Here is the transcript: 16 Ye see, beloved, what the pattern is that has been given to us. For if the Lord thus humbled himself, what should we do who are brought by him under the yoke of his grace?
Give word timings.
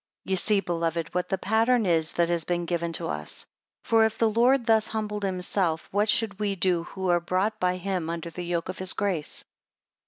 16 0.25 0.31
Ye 0.31 0.35
see, 0.35 0.59
beloved, 0.61 1.13
what 1.13 1.29
the 1.29 1.37
pattern 1.37 1.85
is 1.85 2.13
that 2.13 2.27
has 2.27 2.43
been 2.43 2.65
given 2.65 2.91
to 2.93 3.07
us. 3.07 3.45
For 3.83 4.03
if 4.03 4.17
the 4.17 4.31
Lord 4.31 4.65
thus 4.65 4.87
humbled 4.87 5.21
himself, 5.21 5.87
what 5.91 6.09
should 6.09 6.39
we 6.39 6.55
do 6.55 6.85
who 6.85 7.09
are 7.11 7.19
brought 7.19 7.59
by 7.59 7.77
him 7.77 8.09
under 8.09 8.31
the 8.31 8.41
yoke 8.41 8.67
of 8.67 8.79
his 8.79 8.93
grace? 8.93 9.45